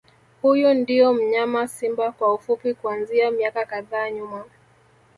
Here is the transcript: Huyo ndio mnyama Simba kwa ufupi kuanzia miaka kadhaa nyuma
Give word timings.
Huyo 0.41 0.73
ndio 0.73 1.13
mnyama 1.13 1.67
Simba 1.67 2.11
kwa 2.11 2.33
ufupi 2.33 2.73
kuanzia 2.73 3.31
miaka 3.31 3.65
kadhaa 3.65 4.09
nyuma 4.09 4.43